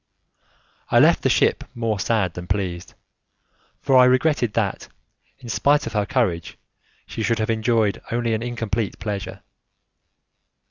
I 0.89 0.97
left 0.97 1.21
the 1.21 1.29
ship 1.29 1.63
more 1.75 1.99
sad 1.99 2.33
than 2.33 2.47
pleased, 2.47 2.95
for 3.83 3.95
I 3.97 4.05
regretted 4.05 4.53
that, 4.53 4.87
in 5.37 5.47
spite 5.47 5.85
of 5.85 5.93
her 5.93 6.07
courage, 6.07 6.57
she 7.05 7.21
should 7.21 7.37
have 7.37 7.51
enjoyed 7.51 8.01
only 8.11 8.33
an 8.33 8.41
incomplete 8.41 8.97
pleasure. 8.97 9.41